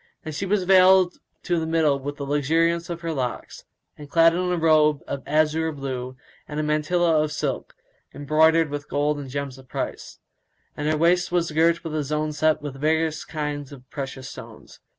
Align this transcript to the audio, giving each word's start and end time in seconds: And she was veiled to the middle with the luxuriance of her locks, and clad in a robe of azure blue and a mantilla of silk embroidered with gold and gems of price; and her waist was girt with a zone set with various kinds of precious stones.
And 0.25 0.33
she 0.33 0.47
was 0.47 0.63
veiled 0.63 1.19
to 1.43 1.59
the 1.59 1.67
middle 1.67 1.99
with 1.99 2.15
the 2.17 2.25
luxuriance 2.25 2.89
of 2.89 3.01
her 3.01 3.13
locks, 3.13 3.65
and 3.95 4.09
clad 4.09 4.33
in 4.33 4.51
a 4.51 4.57
robe 4.57 5.03
of 5.07 5.21
azure 5.27 5.71
blue 5.71 6.17
and 6.47 6.59
a 6.59 6.63
mantilla 6.63 7.21
of 7.21 7.31
silk 7.31 7.75
embroidered 8.11 8.71
with 8.71 8.89
gold 8.89 9.19
and 9.19 9.29
gems 9.29 9.59
of 9.59 9.67
price; 9.69 10.17
and 10.75 10.89
her 10.89 10.97
waist 10.97 11.31
was 11.31 11.51
girt 11.51 11.83
with 11.83 11.93
a 11.93 12.03
zone 12.03 12.31
set 12.33 12.63
with 12.63 12.81
various 12.81 13.23
kinds 13.23 13.71
of 13.71 13.87
precious 13.91 14.27
stones. 14.27 14.79